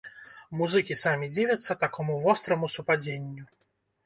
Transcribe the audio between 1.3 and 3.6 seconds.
дзівяцца такому востраму супадзенню.